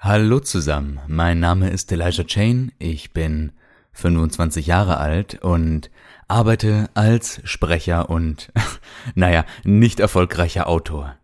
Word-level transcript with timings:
Hallo 0.00 0.38
zusammen, 0.38 1.00
mein 1.08 1.40
Name 1.40 1.70
ist 1.70 1.90
Elijah 1.90 2.22
Chain, 2.22 2.70
ich 2.78 3.12
bin 3.12 3.50
25 3.94 4.64
Jahre 4.68 4.98
alt 4.98 5.42
und 5.42 5.90
arbeite 6.28 6.88
als 6.94 7.40
Sprecher 7.42 8.08
und, 8.08 8.52
naja, 9.16 9.44
nicht 9.64 9.98
erfolgreicher 9.98 10.68
Autor. 10.68 11.16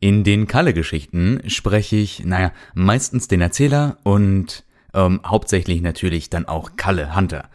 In 0.00 0.24
den 0.24 0.48
Kalle-Geschichten 0.48 1.42
spreche 1.46 1.94
ich, 1.94 2.24
naja, 2.24 2.50
meistens 2.74 3.28
den 3.28 3.40
Erzähler 3.40 3.98
und 4.02 4.64
ähm, 4.92 5.20
hauptsächlich 5.24 5.80
natürlich 5.80 6.28
dann 6.28 6.46
auch 6.46 6.74
Kalle 6.74 7.14
Hunter. 7.14 7.50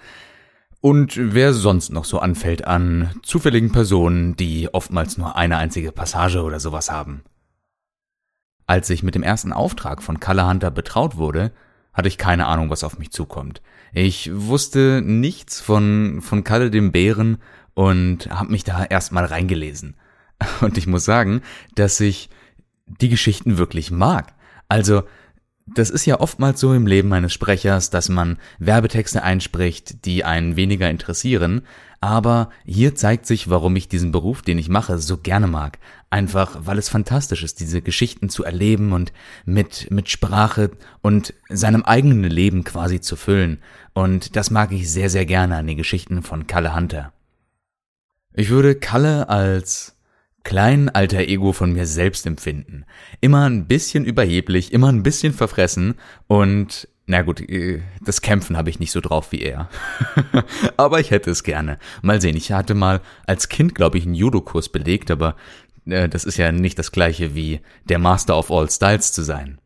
Und 0.80 1.18
wer 1.18 1.52
sonst 1.52 1.90
noch 1.90 2.06
so 2.06 2.20
anfällt 2.20 2.64
an 2.66 3.10
zufälligen 3.22 3.74
Personen, 3.74 4.38
die 4.38 4.74
oftmals 4.74 5.18
nur 5.18 5.36
eine 5.36 5.58
einzige 5.58 5.92
Passage 5.92 6.42
oder 6.42 6.62
sowas 6.62 6.90
haben. 6.90 7.26
Als 8.68 8.90
ich 8.90 9.02
mit 9.02 9.16
dem 9.16 9.24
ersten 9.24 9.54
Auftrag 9.54 10.04
von 10.04 10.20
Kalle 10.20 10.46
Hunter 10.46 10.72
betraut 10.72 11.16
wurde, 11.18 11.52
hatte 11.94 12.10
ich 12.10 12.18
keine 12.18 12.46
Ahnung, 12.46 12.70
was 12.70 12.84
auf 12.84 13.00
mich 13.00 13.12
zukommt. 13.12 13.62
Ich 13.94 14.30
wusste 14.34 15.02
nichts 15.04 15.60
von, 15.62 16.20
von 16.22 16.44
Kalle 16.44 16.70
dem 16.70 16.92
Bären 16.92 17.38
und 17.74 18.30
habe 18.30 18.52
mich 18.52 18.64
da 18.64 18.84
erstmal 18.84 19.26
reingelesen. 19.26 19.96
Und 20.62 20.78
ich 20.78 20.86
muss 20.86 21.04
sagen, 21.04 21.42
dass 21.74 22.00
ich 22.00 22.30
die 22.86 23.10
Geschichten 23.10 23.58
wirklich 23.58 23.90
mag. 23.90 24.34
Also, 24.70 25.04
das 25.66 25.90
ist 25.90 26.06
ja 26.06 26.20
oftmals 26.20 26.60
so 26.60 26.74
im 26.74 26.86
Leben 26.86 27.12
eines 27.12 27.34
Sprechers, 27.34 27.90
dass 27.90 28.08
man 28.08 28.38
Werbetexte 28.60 29.24
einspricht, 29.24 30.06
die 30.06 30.24
einen 30.24 30.56
weniger 30.56 30.90
interessieren, 30.90 31.64
aber 32.00 32.50
hier 32.66 32.96
zeigt 32.96 33.26
sich, 33.26 33.50
warum 33.50 33.76
ich 33.76 33.88
diesen 33.88 34.12
Beruf, 34.12 34.42
den 34.42 34.58
ich 34.58 34.70
mache, 34.70 34.98
so 35.00 35.18
gerne 35.18 35.48
mag. 35.48 35.80
Einfach, 36.10 36.60
weil 36.62 36.78
es 36.78 36.90
fantastisch 36.90 37.44
ist, 37.44 37.60
diese 37.60 37.82
Geschichten 37.82 38.30
zu 38.30 38.44
erleben 38.44 38.94
und 38.94 39.12
mit, 39.46 39.90
mit 39.92 40.10
Sprache 40.10 40.72
und 41.02 41.34
seinem 41.50 41.84
eigenen 41.84 42.24
Leben 42.24 42.64
quasi 42.64 43.02
zu 43.02 43.16
füllen. 43.16 43.60
Und 43.94 44.36
das 44.36 44.52
mag 44.52 44.72
ich 44.72 44.92
sehr, 44.92 45.10
sehr 45.10 45.26
gerne 45.26 45.58
an 45.58 45.68
den 45.68 45.78
Geschichten 45.78 46.24
von 46.24 46.48
Kalle 46.48 46.76
Hunter. 46.76 47.14
Ich 48.34 48.50
würde 48.50 48.76
Kalle 48.76 49.30
als 49.30 49.98
kleinen 50.44 50.88
alter 50.88 51.20
Ego 51.20 51.52
von 51.52 51.74
mir 51.74 51.86
selbst 51.86 52.26
empfinden. 52.26 52.86
Immer 53.20 53.50
ein 53.50 53.68
bisschen 53.68 54.06
überheblich, 54.06 54.72
immer 54.72 54.90
ein 54.90 55.04
bisschen 55.04 55.34
verfressen 55.34 55.96
und 56.28 56.88
na 57.08 57.22
gut, 57.22 57.40
äh, 57.40 57.82
das 58.02 58.22
Kämpfen 58.22 58.58
habe 58.58 58.70
ich 58.70 58.80
nicht 58.80 58.92
so 58.92 59.00
drauf 59.00 59.32
wie 59.32 59.42
er. 59.42 59.70
aber 60.78 61.00
ich 61.00 61.10
hätte 61.10 61.32
es 61.32 61.44
gerne. 61.44 61.80
Mal 62.02 62.22
sehen, 62.22 62.36
ich 62.36 62.52
hatte 62.52 62.76
mal 62.76 63.02
als 63.26 63.48
Kind, 63.48 63.74
glaube 63.76 63.98
ich, 63.98 64.06
einen 64.06 64.14
Judo-Kurs 64.14 64.70
belegt, 64.70 65.10
aber 65.10 65.36
äh, 65.86 66.10
das 66.10 66.26
ist 66.26 66.38
ja 66.38 66.52
nicht 66.52 66.78
das 66.78 66.92
gleiche 66.92 67.34
wie 67.34 67.62
der 67.86 67.98
Master 67.98 68.38
of 68.38 68.52
All 68.52 68.70
Styles 68.70 69.14
zu 69.14 69.24
sein. 69.24 69.60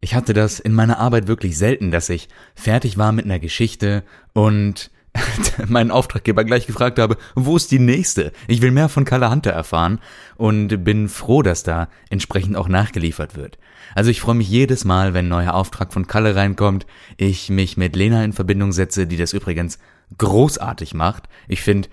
Ich 0.00 0.14
hatte 0.14 0.32
das 0.32 0.60
in 0.60 0.74
meiner 0.74 0.98
Arbeit 0.98 1.28
wirklich 1.28 1.56
selten, 1.56 1.90
dass 1.90 2.08
ich 2.08 2.28
fertig 2.54 2.98
war 2.98 3.12
mit 3.12 3.24
einer 3.24 3.38
Geschichte 3.38 4.02
und 4.32 4.90
meinen 5.66 5.90
Auftraggeber 5.90 6.44
gleich 6.44 6.66
gefragt 6.66 6.98
habe, 6.98 7.16
wo 7.34 7.56
ist 7.56 7.70
die 7.70 7.78
nächste? 7.78 8.32
Ich 8.46 8.62
will 8.62 8.70
mehr 8.70 8.88
von 8.88 9.04
Kalle 9.04 9.30
Hunter 9.30 9.50
erfahren 9.50 10.00
und 10.36 10.84
bin 10.84 11.08
froh, 11.08 11.42
dass 11.42 11.62
da 11.62 11.88
entsprechend 12.10 12.56
auch 12.56 12.68
nachgeliefert 12.68 13.36
wird. 13.36 13.58
Also 13.94 14.10
ich 14.10 14.20
freue 14.20 14.34
mich 14.34 14.48
jedes 14.48 14.84
Mal, 14.84 15.14
wenn 15.14 15.26
ein 15.26 15.30
neuer 15.30 15.54
Auftrag 15.54 15.92
von 15.92 16.06
Kalle 16.06 16.36
reinkommt, 16.36 16.86
ich 17.16 17.50
mich 17.50 17.76
mit 17.76 17.96
Lena 17.96 18.24
in 18.24 18.32
Verbindung 18.32 18.72
setze, 18.72 19.06
die 19.06 19.16
das 19.16 19.32
übrigens 19.32 19.78
großartig 20.16 20.94
macht. 20.94 21.24
Ich 21.48 21.62
finde 21.62 21.88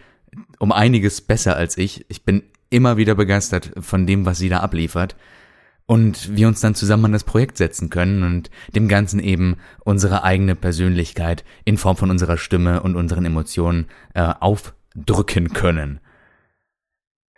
um 0.60 0.72
einiges 0.72 1.22
besser 1.22 1.56
als 1.56 1.78
ich. 1.78 2.06
Ich 2.10 2.24
bin 2.24 2.44
immer 2.70 2.98
wieder 2.98 3.16
begeistert 3.16 3.72
von 3.80 4.06
dem, 4.06 4.26
was 4.26 4.38
sie 4.38 4.50
da 4.50 4.60
abliefert 4.60 5.16
und 5.88 6.36
wir 6.36 6.48
uns 6.48 6.62
dann 6.62 6.76
zusammen 6.76 7.06
an 7.06 7.12
das 7.12 7.24
Projekt 7.24 7.58
setzen 7.58 7.90
können 7.90 8.24
und 8.24 8.50
dem 8.76 8.88
Ganzen 8.88 9.20
eben 9.20 9.58
unsere 9.84 10.24
eigene 10.24 10.56
Persönlichkeit 10.56 11.44
in 11.64 11.78
Form 11.78 11.96
von 11.96 12.10
unserer 12.10 12.38
Stimme 12.38 12.82
und 12.82 12.96
unseren 12.96 13.26
Emotionen 13.26 13.88
äh, 14.14 14.34
aufdrücken 14.40 15.54
können. 15.54 16.00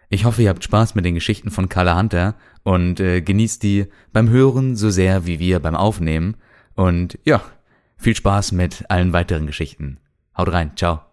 Ich 0.10 0.24
hoffe, 0.24 0.42
ihr 0.42 0.50
habt 0.50 0.64
Spaß 0.64 0.96
mit 0.96 1.04
den 1.04 1.16
Geschichten 1.16 1.52
von 1.52 1.68
Carla 1.68 1.98
Hunter 1.98 2.36
und 2.64 3.00
äh, 3.02 3.22
genießt 3.22 3.62
die 3.62 3.88
beim 4.14 4.30
Hören 4.30 4.78
so 4.78 4.90
sehr 4.90 5.26
wie 5.26 5.40
wir 5.40 5.60
beim 5.60 5.76
Aufnehmen. 5.76 6.38
Und 6.76 7.20
ja, 7.26 7.42
viel 7.98 8.16
Spaß 8.16 8.54
mit 8.54 8.86
allen 8.90 9.12
weiteren 9.12 9.48
Geschichten. 9.48 10.00
Haut 10.38 10.52
rein, 10.54 10.72
ciao. 10.78 11.07